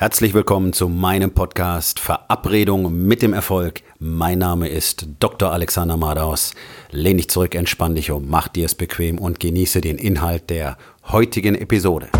Herzlich 0.00 0.32
willkommen 0.32 0.72
zu 0.72 0.88
meinem 0.88 1.32
Podcast 1.32 1.98
Verabredung 1.98 3.04
mit 3.08 3.20
dem 3.20 3.32
Erfolg. 3.32 3.82
Mein 3.98 4.38
Name 4.38 4.68
ist 4.68 5.08
Dr. 5.18 5.50
Alexander 5.50 5.96
Madaus. 5.96 6.54
Lehn 6.92 7.16
dich 7.16 7.28
zurück, 7.28 7.56
entspann 7.56 7.96
dich 7.96 8.12
um, 8.12 8.28
mach 8.28 8.46
dir 8.46 8.66
es 8.66 8.76
bequem 8.76 9.18
und 9.18 9.40
genieße 9.40 9.80
den 9.80 9.98
Inhalt 9.98 10.50
der 10.50 10.78
heutigen 11.08 11.56
Episode. 11.56 12.10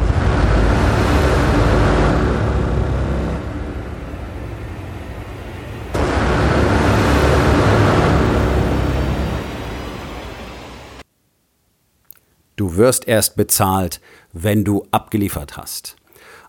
Du 12.57 12.75
wirst 12.75 13.07
erst 13.07 13.37
bezahlt, 13.37 14.01
wenn 14.33 14.65
du 14.65 14.85
abgeliefert 14.91 15.57
hast 15.57 15.95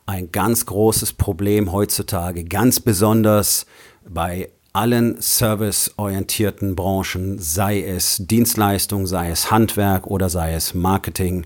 ein 0.09 0.31
ganz 0.31 0.65
großes 0.65 1.13
Problem 1.13 1.71
heutzutage, 1.71 2.43
ganz 2.43 2.79
besonders 2.79 3.67
bei 4.07 4.49
allen 4.73 5.21
serviceorientierten 5.21 6.75
Branchen, 6.75 7.37
sei 7.37 7.83
es 7.83 8.17
Dienstleistung, 8.17 9.05
sei 9.05 9.29
es 9.29 9.51
Handwerk 9.51 10.07
oder 10.07 10.29
sei 10.29 10.53
es 10.53 10.73
Marketing. 10.73 11.45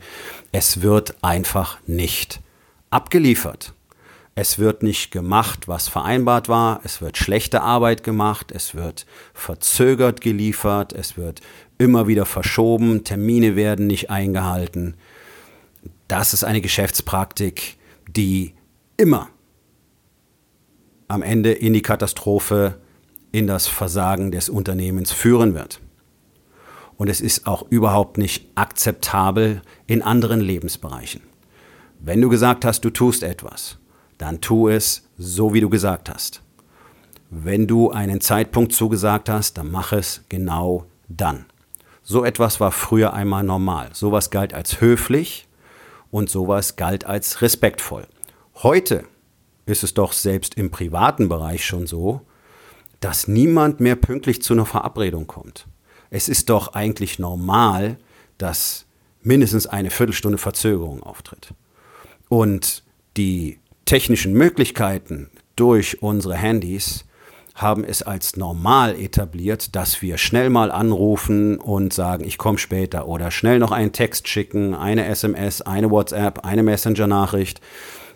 Es 0.54 0.82
wird 0.82 1.16
einfach 1.22 1.78
nicht 1.88 2.40
abgeliefert. 2.90 3.73
Es 4.36 4.58
wird 4.58 4.82
nicht 4.82 5.12
gemacht, 5.12 5.68
was 5.68 5.90
vereinbart 5.90 6.50
war. 6.50 6.80
Es 6.84 7.02
wird 7.02 7.18
schlechte 7.18 7.62
Arbeit 7.62 8.04
gemacht. 8.04 8.52
Es 8.52 8.76
wird 8.76 9.06
verzögert 9.34 10.22
geliefert. 10.22 10.92
Es 10.94 11.18
wird 11.18 11.42
immer 11.78 12.08
wieder 12.08 12.26
verschoben. 12.26 13.04
Termine 13.04 13.56
werden 13.56 13.88
nicht 13.88 14.09
eingehalten. 14.09 14.95
Das 16.08 16.34
ist 16.34 16.44
eine 16.44 16.62
Geschäftspraktik, 16.62 17.78
die 18.08 18.54
immer 18.98 19.30
am 21.08 21.22
Ende 21.22 21.52
in 21.52 21.74
die 21.74 21.82
Katastrophe, 21.82 22.80
in 23.32 23.48
das 23.48 23.68
Versagen 23.68 24.31
des 24.31 24.50
Unternehmens 24.50 25.12
führen 25.12 25.54
wird. 25.54 25.80
Und 26.98 27.09
es 27.09 27.22
ist 27.22 27.48
auch 27.48 27.64
überhaupt 27.70 28.17
nicht 28.17 28.50
akzeptabel 28.56 29.62
in 29.88 30.02
anderen 30.02 30.40
Lebensbereichen. 30.40 31.22
Wenn 32.00 32.22
du 32.22 32.30
gesagt 32.30 32.66
hast, 32.66 32.86
du 32.86 32.90
tust 32.90 33.23
etwas, 33.23 33.78
dann 34.17 34.42
tu 34.42 34.70
es 34.70 35.10
so, 35.17 35.54
wie 35.54 35.62
du 35.62 35.70
gesagt 35.70 36.10
hast. 36.10 36.42
Wenn 37.30 37.66
du 37.66 37.89
einen 37.89 38.22
Zeitpunkt 38.22 38.73
zugesagt 38.73 39.30
hast, 39.30 39.58
dann 39.58 39.72
mach 39.72 39.92
es 39.92 40.23
genau 40.30 40.86
dann. 41.08 41.45
So 42.04 42.23
etwas 42.23 42.60
war 42.60 42.72
früher 42.72 43.14
einmal 43.14 43.44
normal. 43.44 43.89
Sowas 43.94 44.30
galt 44.30 44.54
als 44.54 44.82
höflich 44.82 45.48
und 46.12 46.30
sowas 46.30 46.76
galt 46.76 47.06
als 47.06 47.42
respektvoll. 47.42 48.06
Heute 48.62 49.06
ist 49.66 49.84
es 49.84 49.94
doch 49.94 50.14
selbst 50.14 50.56
im 50.56 50.70
privaten 50.70 51.28
Bereich 51.28 51.66
schon 51.66 51.88
so, 51.88 52.22
dass 53.00 53.28
niemand 53.28 53.80
mehr 53.80 53.95
pünktlich 53.95 54.42
zu 54.42 54.54
einer 54.54 54.66
Verabredung 54.66 55.28
kommt. 55.28 55.66
Es 56.10 56.30
ist 56.30 56.50
doch 56.50 56.73
eigentlich 56.73 57.18
normal, 57.20 57.98
dass 58.38 58.86
mindestens 59.22 59.66
eine 59.66 59.90
Viertelstunde 59.90 60.38
Verzögerung 60.38 61.02
auftritt. 61.02 61.54
Und 62.30 62.84
die 63.18 63.60
technischen 63.86 64.34
Möglichkeiten 64.34 65.30
durch 65.56 66.02
unsere 66.02 66.36
Handys 66.36 67.06
haben 67.56 67.84
es 67.84 68.02
als 68.02 68.36
normal 68.38 68.95
etabliert, 69.00 69.76
dass 69.76 70.02
wir 70.02 70.17
schnell 70.17 70.50
mal 70.50 70.72
anrufen 70.72 71.60
und 71.60 71.94
sagen, 71.94 72.23
ich 72.23 72.38
komme 72.38 72.58
später 72.58 73.08
oder 73.08 73.30
schnell 73.30 73.60
noch 73.60 73.72
einen 73.72 73.92
Text 73.92 74.28
schicken, 74.28 74.73
eine 74.73 75.06
SMS, 75.06 75.62
eine 75.62 75.92
WhatsApp, 75.92 76.45
eine 76.45 76.64
Messenger-Nachricht 76.64 77.62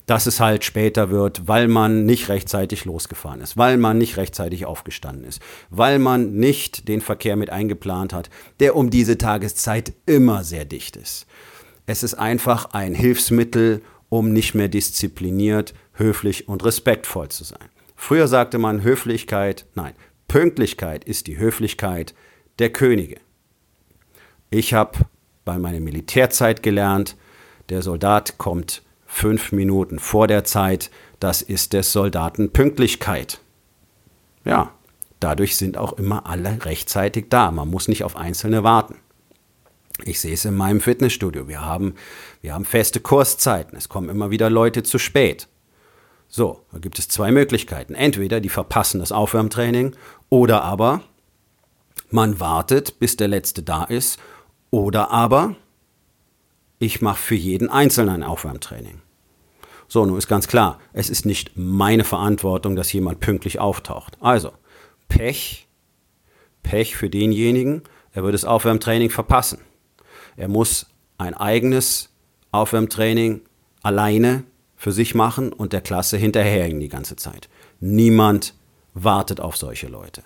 dass 0.07 0.25
es 0.25 0.39
halt 0.39 0.63
später 0.63 1.11
wird, 1.11 1.47
weil 1.47 1.67
man 1.67 2.05
nicht 2.05 2.29
rechtzeitig 2.29 2.85
losgefahren 2.85 3.41
ist, 3.41 3.57
weil 3.57 3.77
man 3.77 3.97
nicht 3.97 4.17
rechtzeitig 4.17 4.65
aufgestanden 4.65 5.25
ist, 5.25 5.41
weil 5.69 5.99
man 5.99 6.33
nicht 6.33 6.87
den 6.87 7.01
Verkehr 7.01 7.35
mit 7.35 7.51
eingeplant 7.51 8.13
hat, 8.13 8.29
der 8.61 8.75
um 8.75 8.89
diese 8.89 9.17
Tageszeit 9.17 9.93
immer 10.05 10.43
sehr 10.43 10.65
dicht 10.65 10.95
ist. 10.95 11.27
Es 11.85 12.03
ist 12.03 12.15
einfach 12.15 12.71
ein 12.71 12.95
Hilfsmittel, 12.95 13.81
um 14.09 14.31
nicht 14.31 14.55
mehr 14.55 14.69
diszipliniert, 14.69 15.73
höflich 15.93 16.47
und 16.47 16.63
respektvoll 16.63 17.27
zu 17.27 17.43
sein. 17.43 17.69
Früher 17.97 18.27
sagte 18.27 18.59
man 18.59 18.83
Höflichkeit, 18.83 19.65
nein, 19.75 19.93
Pünktlichkeit 20.29 21.03
ist 21.03 21.27
die 21.27 21.37
Höflichkeit 21.37 22.15
der 22.59 22.71
Könige. 22.71 23.17
Ich 24.49 24.73
habe 24.73 24.99
bei 25.43 25.57
meiner 25.57 25.81
Militärzeit 25.81 26.63
gelernt, 26.63 27.17
der 27.67 27.81
Soldat 27.81 28.37
kommt 28.37 28.83
fünf 29.17 29.51
Minuten 29.51 29.99
vor 29.99 30.27
der 30.27 30.43
Zeit, 30.43 30.91
das 31.19 31.41
ist 31.41 31.73
des 31.73 31.91
Soldaten 31.91 32.51
Pünktlichkeit. 32.51 33.41
Ja, 34.45 34.71
dadurch 35.19 35.57
sind 35.57 35.77
auch 35.77 35.93
immer 35.93 36.27
alle 36.27 36.63
rechtzeitig 36.63 37.25
da. 37.29 37.51
Man 37.51 37.69
muss 37.69 37.87
nicht 37.87 38.03
auf 38.03 38.15
Einzelne 38.15 38.63
warten. 38.63 38.95
Ich 40.03 40.21
sehe 40.21 40.33
es 40.33 40.45
in 40.45 40.55
meinem 40.55 40.79
Fitnessstudio. 40.79 41.47
Wir 41.47 41.65
haben, 41.65 41.95
wir 42.41 42.53
haben 42.53 42.65
feste 42.65 42.99
Kurszeiten. 42.99 43.75
Es 43.75 43.89
kommen 43.89 44.09
immer 44.09 44.29
wieder 44.29 44.51
Leute 44.51 44.83
zu 44.83 44.99
spät. 44.99 45.47
So, 46.27 46.61
da 46.71 46.77
gibt 46.77 46.99
es 46.99 47.09
zwei 47.09 47.31
Möglichkeiten. 47.31 47.95
Entweder 47.95 48.39
die 48.39 48.49
verpassen 48.49 48.99
das 48.99 49.11
Aufwärmtraining 49.11 49.95
oder 50.29 50.63
aber 50.63 51.01
man 52.11 52.39
wartet, 52.39 52.99
bis 52.99 53.17
der 53.17 53.27
Letzte 53.27 53.63
da 53.63 53.83
ist 53.83 54.19
oder 54.69 55.09
aber 55.09 55.55
ich 56.77 57.01
mache 57.01 57.17
für 57.17 57.35
jeden 57.35 57.69
Einzelnen 57.69 58.21
ein 58.21 58.23
Aufwärmtraining. 58.23 59.01
So, 59.87 60.05
nun 60.05 60.17
ist 60.17 60.27
ganz 60.27 60.47
klar, 60.47 60.79
es 60.93 61.09
ist 61.09 61.25
nicht 61.25 61.51
meine 61.55 62.03
Verantwortung, 62.03 62.75
dass 62.75 62.91
jemand 62.91 63.19
pünktlich 63.19 63.59
auftaucht. 63.59 64.17
Also, 64.19 64.51
Pech, 65.07 65.67
Pech 66.63 66.97
für 66.97 67.09
denjenigen, 67.09 67.83
er 68.11 68.23
wird 68.23 68.33
das 68.33 68.45
Aufwärmtraining 68.45 69.09
verpassen. 69.09 69.59
Er 70.35 70.49
muss 70.49 70.87
ein 71.17 71.33
eigenes 71.33 72.09
Aufwärmtraining 72.51 73.41
alleine 73.81 74.43
für 74.75 74.91
sich 74.91 75.15
machen 75.15 75.53
und 75.53 75.73
der 75.73 75.81
Klasse 75.81 76.17
hinterherhängen 76.17 76.79
die 76.79 76.89
ganze 76.89 77.15
Zeit. 77.15 77.49
Niemand 77.79 78.53
wartet 78.93 79.39
auf 79.39 79.57
solche 79.57 79.87
Leute. 79.87 80.23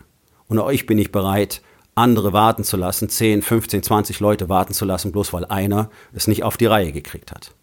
Und 0.47 0.59
auch 0.59 0.69
ich 0.69 0.85
bin 0.85 0.97
nicht 0.97 1.11
bereit, 1.11 1.61
andere 1.95 2.33
warten 2.33 2.63
zu 2.63 2.78
lassen, 2.78 3.09
10, 3.09 3.41
15, 3.41 3.83
20 3.83 4.19
Leute 4.19 4.49
warten 4.49 4.73
zu 4.73 4.85
lassen, 4.85 5.11
bloß 5.11 5.33
weil 5.33 5.45
einer 5.45 5.89
es 6.13 6.28
nicht 6.28 6.43
auf 6.43 6.57
die 6.57 6.66
Reihe 6.66 6.91
gekriegt 6.91 7.31
hat. 7.31 7.53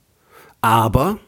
Aber 0.61 1.19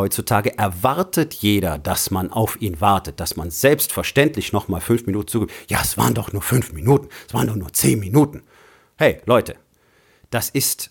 heutzutage 0.00 0.58
erwartet 0.58 1.34
jeder, 1.34 1.78
dass 1.78 2.10
man 2.10 2.32
auf 2.32 2.60
ihn 2.60 2.80
wartet, 2.80 3.20
dass 3.20 3.36
man 3.36 3.50
selbstverständlich 3.50 4.52
nochmal 4.52 4.80
fünf 4.80 5.06
Minuten 5.06 5.28
zugibt. 5.28 5.52
Ja, 5.68 5.80
es 5.82 5.96
waren 5.96 6.14
doch 6.14 6.32
nur 6.32 6.42
fünf 6.42 6.72
Minuten, 6.72 7.08
es 7.28 7.34
waren 7.34 7.46
doch 7.46 7.56
nur 7.56 7.72
zehn 7.72 8.00
Minuten. 8.00 8.42
Hey, 8.96 9.20
Leute, 9.26 9.56
das 10.30 10.50
ist 10.50 10.90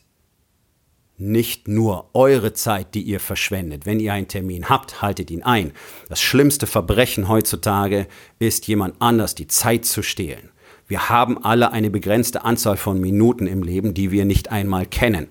nicht 1.17 1.67
nur 1.67 2.09
eure 2.13 2.53
Zeit, 2.53 2.95
die 2.95 3.01
ihr 3.01 3.19
verschwendet. 3.19 3.85
Wenn 3.85 3.99
ihr 3.99 4.13
einen 4.13 4.27
Termin 4.29 4.69
habt, 4.69 5.01
haltet 5.01 5.29
ihn 5.31 5.43
ein. 5.43 5.73
Das 6.07 6.21
schlimmste 6.21 6.65
Verbrechen 6.65 7.27
heutzutage 7.27 8.07
ist, 8.39 8.67
jemand 8.67 9.01
anders 9.01 9.35
die 9.35 9.47
Zeit 9.47 9.85
zu 9.85 10.01
stehlen. 10.01 10.49
Wir 10.87 11.09
haben 11.09 11.43
alle 11.43 11.71
eine 11.71 11.89
begrenzte 11.89 12.45
Anzahl 12.45 12.77
von 12.77 12.99
Minuten 12.99 13.47
im 13.47 13.63
Leben, 13.63 13.93
die 13.93 14.11
wir 14.11 14.25
nicht 14.25 14.49
einmal 14.49 14.85
kennen. 14.85 15.27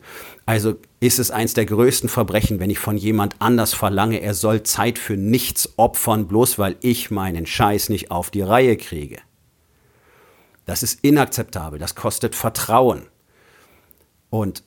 Also 0.46 0.76
ist 1.00 1.18
es 1.18 1.30
eins 1.30 1.54
der 1.54 1.66
größten 1.66 2.08
Verbrechen, 2.08 2.58
wenn 2.58 2.70
ich 2.70 2.78
von 2.78 2.96
jemand 2.96 3.36
anders 3.40 3.72
verlange, 3.72 4.20
er 4.20 4.34
soll 4.34 4.64
Zeit 4.64 4.98
für 4.98 5.16
nichts 5.16 5.74
opfern, 5.76 6.26
bloß 6.26 6.58
weil 6.58 6.76
ich 6.80 7.10
meinen 7.10 7.46
Scheiß 7.46 7.88
nicht 7.88 8.10
auf 8.10 8.30
die 8.30 8.42
Reihe 8.42 8.76
kriege. 8.76 9.18
Das 10.66 10.82
ist 10.82 11.02
inakzeptabel, 11.02 11.78
das 11.78 11.94
kostet 11.94 12.34
Vertrauen. 12.34 13.06
Und 14.28 14.64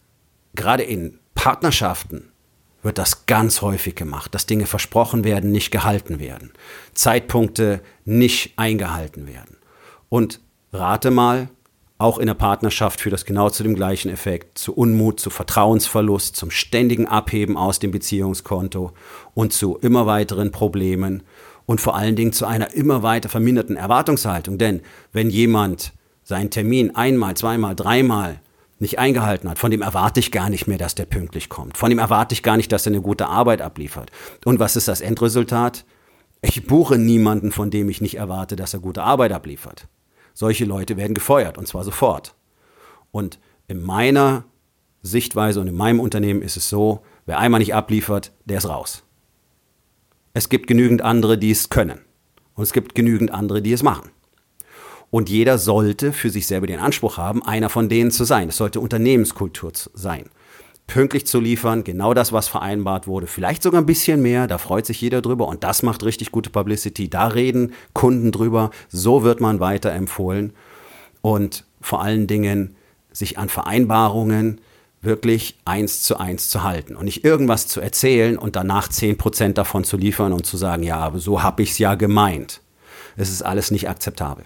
gerade 0.56 0.84
in 0.84 1.20
Partnerschaften 1.36 2.32
wird 2.82 2.98
das 2.98 3.26
ganz 3.26 3.62
häufig 3.62 3.96
gemacht, 3.96 4.34
dass 4.34 4.46
Dinge 4.46 4.66
versprochen 4.66 5.24
werden, 5.24 5.52
nicht 5.52 5.70
gehalten 5.70 6.20
werden, 6.20 6.54
Zeitpunkte 6.94 7.82
nicht 8.06 8.58
eingehalten 8.58 9.28
werden. 9.28 9.58
Und 10.10 10.40
Rate 10.74 11.12
mal, 11.12 11.50
auch 12.02 12.18
in 12.18 12.28
der 12.28 12.34
Partnerschaft 12.34 13.02
führt 13.02 13.14
das 13.14 13.26
genau 13.26 13.50
zu 13.50 13.64
dem 13.64 13.76
gleichen 13.76 14.10
Effekt, 14.10 14.58
zu 14.58 14.74
Unmut, 14.74 15.20
zu 15.20 15.30
Vertrauensverlust, 15.30 16.36
zum 16.36 16.52
ständigen 16.52 17.08
Abheben 17.08 17.58
aus 17.58 17.80
dem 17.80 17.92
Beziehungskonto 17.92 18.92
und 19.34 19.54
zu 19.54 19.78
immer 19.78 20.06
weiteren 20.06 20.52
Problemen 20.52 21.24
und 21.66 21.80
vor 21.80 21.96
allen 21.96 22.16
Dingen 22.16 22.34
zu 22.34 22.46
einer 22.46 22.74
immer 22.74 23.04
weiter 23.04 23.30
verminderten 23.30 23.76
Erwartungshaltung. 23.76 24.58
Denn 24.58 24.82
wenn 25.14 25.30
jemand 25.30 25.94
seinen 26.24 26.50
Termin 26.50 26.96
einmal, 26.96 27.36
zweimal, 27.36 27.76
dreimal 27.76 28.42
nicht 28.80 28.98
eingehalten 28.98 29.50
hat, 29.50 29.60
von 29.60 29.72
dem 29.72 29.82
erwarte 29.82 30.20
ich 30.20 30.32
gar 30.32 30.50
nicht 30.50 30.68
mehr, 30.68 30.80
dass 30.80 30.96
der 30.96 31.06
pünktlich 31.06 31.50
kommt. 31.50 31.78
Von 31.78 31.90
dem 31.92 32.00
erwarte 32.00 32.34
ich 32.34 32.42
gar 32.42 32.58
nicht, 32.58 32.72
dass 32.72 32.86
er 32.88 32.94
eine 32.94 33.02
gute 33.02 33.28
Arbeit 33.28 33.62
abliefert. 33.62 34.12
Und 34.44 34.60
was 34.60 34.76
ist 34.76 34.88
das 34.88 35.02
Endresultat? 35.02 35.86
Ich 36.42 36.66
buche 36.66 36.98
niemanden, 36.98 37.52
von 37.52 37.70
dem 37.70 37.90
ich 37.90 38.02
nicht 38.02 38.16
erwarte, 38.16 38.56
dass 38.56 38.74
er 38.74 38.80
gute 38.80 39.04
Arbeit 39.04 39.32
abliefert. 39.32 39.88
Solche 40.34 40.66
Leute 40.66 40.98
werden 40.98 41.14
gefeuert 41.14 41.58
und 41.58 41.68
zwar 41.68 41.84
sofort. 41.84 42.36
Und 43.12 43.40
in 43.68 43.82
meiner 43.82 44.46
Sichtweise 45.02 45.60
und 45.60 45.68
in 45.68 45.76
meinem 45.76 46.00
Unternehmen 46.00 46.42
ist 46.42 46.58
es 46.58 46.70
so, 46.70 47.02
wer 47.26 47.40
einmal 47.40 47.60
nicht 47.60 47.74
abliefert, 47.74 48.32
der 48.46 48.60
ist 48.60 48.70
raus. 48.70 49.04
Es 50.34 50.50
gibt 50.50 50.68
genügend 50.68 51.02
andere, 51.02 51.38
die 51.38 51.52
es 51.52 51.70
können. 51.70 52.00
Und 52.56 52.64
es 52.64 52.74
gibt 52.74 52.96
genügend 52.96 53.32
andere, 53.32 53.62
die 53.62 53.74
es 53.74 53.84
machen. 53.84 54.12
Und 55.10 55.30
jeder 55.30 55.58
sollte 55.58 56.14
für 56.14 56.30
sich 56.30 56.48
selber 56.48 56.68
den 56.68 56.80
Anspruch 56.80 57.18
haben, 57.18 57.44
einer 57.44 57.70
von 57.70 57.90
denen 57.90 58.12
zu 58.12 58.24
sein. 58.24 58.50
Es 58.50 58.58
sollte 58.58 58.80
Unternehmenskultur 58.80 59.74
sein. 59.94 60.30
Pünktlich 60.92 61.26
zu 61.26 61.40
liefern, 61.40 61.86
genau 61.86 62.14
das, 62.14 62.34
was 62.34 62.50
vereinbart 62.50 63.08
wurde, 63.08 63.26
vielleicht 63.26 63.64
sogar 63.64 63.82
ein 63.82 63.86
bisschen 63.86 64.22
mehr, 64.22 64.46
da 64.48 64.58
freut 64.58 64.86
sich 64.86 65.00
jeder 65.00 65.22
drüber 65.22 65.48
und 65.48 65.64
das 65.64 65.84
macht 65.84 66.04
richtig 66.04 66.34
gute 66.34 66.50
Publicity. 66.50 67.10
Da 67.10 67.28
reden 67.28 67.74
Kunden 67.94 68.34
drüber, 68.34 68.72
so 68.90 69.24
wird 69.24 69.40
man 69.40 69.62
weiterempfohlen. 69.62 70.52
Und 71.22 71.64
vor 71.80 72.02
allen 72.02 72.28
Dingen 72.28 72.76
sich 73.14 73.38
an 73.38 73.48
Vereinbarungen 73.48 74.60
wirklich 75.02 75.58
eins 75.64 76.04
zu 76.04 76.18
eins 76.18 76.50
zu 76.50 76.62
halten 76.64 76.98
und 76.98 77.06
nicht 77.06 77.24
irgendwas 77.24 77.68
zu 77.68 77.80
erzählen 77.80 78.38
und 78.38 78.58
danach 78.58 78.90
zehn 78.90 79.18
Prozent 79.18 79.58
davon 79.58 79.86
zu 79.86 79.96
liefern 79.96 80.34
und 80.34 80.46
zu 80.46 80.58
sagen, 80.58 80.84
ja, 80.84 80.98
aber 80.98 81.20
so 81.20 81.42
habe 81.42 81.64
ich 81.64 81.72
es 81.72 81.78
ja 81.78 81.96
gemeint. 81.96 82.60
Es 83.16 83.30
ist 83.30 83.44
alles 83.44 83.72
nicht 83.72 83.88
akzeptabel. 83.88 84.44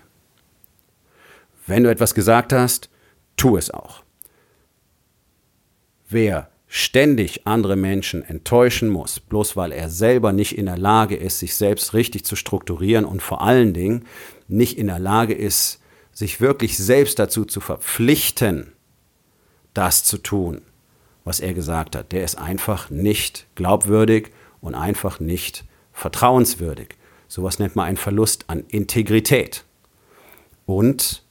Wenn 1.65 1.83
du 1.83 1.89
etwas 1.89 2.13
gesagt 2.13 2.53
hast, 2.53 2.91
tu 3.35 3.57
es 3.57 3.71
auch. 3.71 4.04
Wer 6.07 6.49
ständig 6.67 7.47
andere 7.47 7.75
Menschen 7.75 8.23
enttäuschen 8.23 8.89
muss, 8.89 9.19
bloß 9.19 9.55
weil 9.55 9.71
er 9.71 9.89
selber 9.89 10.33
nicht 10.33 10.57
in 10.57 10.65
der 10.65 10.77
Lage 10.77 11.15
ist, 11.15 11.39
sich 11.39 11.55
selbst 11.55 11.93
richtig 11.93 12.25
zu 12.25 12.35
strukturieren 12.35 13.05
und 13.05 13.21
vor 13.21 13.41
allen 13.41 13.73
Dingen 13.73 14.05
nicht 14.47 14.77
in 14.77 14.87
der 14.87 14.99
Lage 14.99 15.33
ist, 15.33 15.81
sich 16.11 16.41
wirklich 16.41 16.77
selbst 16.77 17.19
dazu 17.19 17.45
zu 17.45 17.59
verpflichten, 17.59 18.73
das 19.73 20.03
zu 20.03 20.17
tun, 20.17 20.61
was 21.23 21.39
er 21.39 21.53
gesagt 21.53 21.95
hat, 21.95 22.11
der 22.11 22.23
ist 22.23 22.37
einfach 22.37 22.89
nicht 22.89 23.47
glaubwürdig 23.55 24.31
und 24.61 24.75
einfach 24.75 25.19
nicht 25.19 25.65
vertrauenswürdig. 25.91 26.89
Sowas 27.27 27.59
nennt 27.59 27.75
man 27.75 27.87
einen 27.87 27.97
Verlust 27.97 28.45
an 28.47 28.63
Integrität. 28.67 29.65
Und 30.65 31.24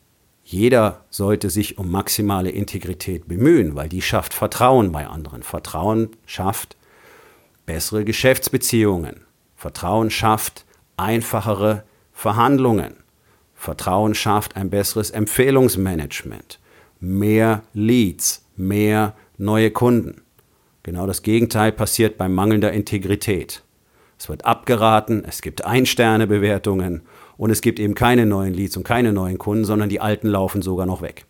jeder 0.45 1.05
sollte 1.09 1.49
sich 1.49 1.79
um 1.79 1.91
maximale 1.91 2.51
Integrität 2.51 3.27
bemühen, 3.27 3.75
weil 3.75 3.89
die 3.89 4.03
schafft 4.03 4.35
Vertrauen 4.35 4.93
bei 4.93 5.07
anderen. 5.07 5.43
Vertrauen 5.43 6.11
schafft 6.27 6.77
bessere 7.65 8.05
Geschäftsbeziehungen. 8.05 9.23
Vertrauen 9.57 10.11
schafft 10.11 10.67
einfachere 10.99 11.85
Verhandlungen. 12.13 12.95
Vertrauen 13.55 14.15
schafft 14.15 14.57
ein 14.57 14.69
besseres 14.69 15.11
Empfehlungsmanagement. 15.11 16.61
Mehr 17.01 17.63
Leads, 17.73 18.45
mehr 18.57 19.17
neue 19.39 19.71
Kunden. 19.71 20.23
Genau 20.83 21.07
das 21.07 21.23
Gegenteil 21.23 21.73
passiert 21.73 22.19
bei 22.19 22.29
mangelnder 22.29 22.73
Integrität. 22.73 23.64
Es 24.25 24.31
wird 24.31 24.47
abgeraten, 24.47 25.23
es 25.23 25.43
gibt 25.43 25.67
Ein-Sterne-Bewertungen 25.67 27.03
und 27.37 27.51
es 27.51 27.61
gibt 27.61 27.79
eben 27.79 27.95
keine 27.95 28.25
neuen 28.25 28.55
Leads 28.55 28.75
und 28.75 28.83
keine 28.83 29.13
neuen 29.13 29.37
Kunden, 29.37 29.67
sondern 29.67 29.91
die 29.91 30.01
alten 30.01 30.29
laufen 30.29 30.63
sogar 30.63 30.87
noch 30.87 31.03
weg. 31.03 31.27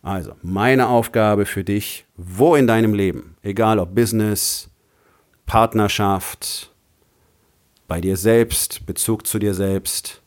Also, 0.00 0.32
meine 0.40 0.88
Aufgabe 0.88 1.44
für 1.44 1.62
dich, 1.62 2.06
wo 2.16 2.54
in 2.54 2.66
deinem 2.66 2.94
Leben, 2.94 3.36
egal 3.42 3.78
ob 3.78 3.94
Business, 3.94 4.70
Partnerschaft, 5.44 6.72
bei 7.86 8.00
dir 8.00 8.16
selbst, 8.16 8.86
Bezug 8.86 9.26
zu 9.26 9.38
dir 9.38 9.52
selbst, 9.52 10.22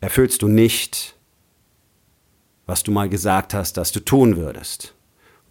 erfüllst 0.00 0.42
du 0.42 0.46
nicht, 0.46 1.16
was 2.64 2.84
du 2.84 2.92
mal 2.92 3.08
gesagt 3.08 3.54
hast, 3.54 3.76
dass 3.76 3.90
du 3.90 3.98
tun 3.98 4.36
würdest. 4.36 4.94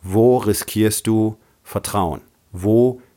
Wo 0.01 0.37
riskierst 0.37 1.05
du 1.07 1.35
Vertrauen? 1.61 2.21
Wo 2.53 3.01